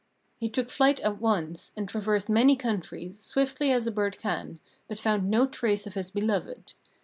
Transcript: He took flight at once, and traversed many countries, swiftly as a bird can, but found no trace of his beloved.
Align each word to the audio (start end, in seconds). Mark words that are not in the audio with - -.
He 0.39 0.49
took 0.49 0.71
flight 0.71 0.99
at 1.01 1.19
once, 1.21 1.71
and 1.77 1.87
traversed 1.87 2.27
many 2.27 2.55
countries, 2.55 3.23
swiftly 3.23 3.71
as 3.71 3.85
a 3.85 3.91
bird 3.91 4.17
can, 4.17 4.59
but 4.87 4.97
found 4.97 5.29
no 5.29 5.45
trace 5.45 5.85
of 5.85 5.93
his 5.93 6.09
beloved. 6.09 6.73